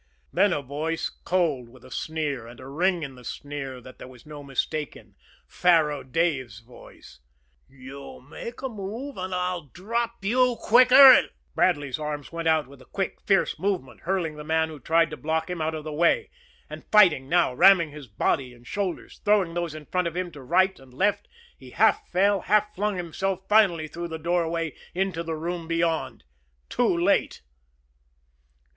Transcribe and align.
Then 0.33 0.51
a 0.51 0.63
voice, 0.63 1.09
cold, 1.11 1.69
with 1.69 1.85
a 1.85 1.91
sneer, 1.91 2.47
and 2.47 2.59
a 2.59 2.65
ring 2.67 3.03
in 3.03 3.13
the 3.13 3.23
sneer 3.23 3.79
that 3.81 3.99
there 3.99 4.07
was 4.07 4.25
no 4.25 4.41
mistaking 4.41 5.13
Faro 5.45 6.01
Dave's 6.01 6.61
voice: 6.61 7.19
"You 7.69 8.19
make 8.19 8.63
a 8.63 8.67
move, 8.67 9.15
and 9.17 9.31
I'll 9.35 9.65
drop 9.65 10.25
you 10.25 10.55
quicker'n" 10.59 11.29
Bradley's 11.55 11.99
arms 11.99 12.29
swept 12.29 12.47
out 12.47 12.65
with 12.65 12.81
a 12.81 12.85
quick, 12.85 13.21
fierce 13.21 13.59
movement, 13.59 13.99
hurling 13.99 14.37
the 14.37 14.43
man 14.43 14.69
who 14.69 14.79
tried 14.79 15.11
to 15.11 15.17
block 15.17 15.51
him 15.51 15.61
out 15.61 15.75
of 15.75 15.83
the 15.83 15.93
way; 15.93 16.31
and, 16.67 16.83
fighting 16.91 17.29
now, 17.29 17.53
ramming 17.53 17.93
with 17.93 18.17
body 18.17 18.55
and 18.55 18.65
shoulders, 18.65 19.21
throwing 19.23 19.53
those 19.53 19.75
in 19.75 19.85
front 19.85 20.07
of 20.07 20.17
him 20.17 20.31
to 20.31 20.41
right 20.41 20.79
and 20.79 20.95
left, 20.95 21.27
he 21.55 21.69
half 21.69 22.07
fell, 22.09 22.41
half 22.41 22.73
flung 22.73 22.95
himself 22.97 23.47
finally 23.47 23.87
through 23.87 24.07
the 24.07 24.17
doorway 24.17 24.73
into 24.95 25.21
the 25.21 25.35
room 25.35 25.67
beyond 25.67 26.23
too 26.69 26.97
late. 26.97 27.43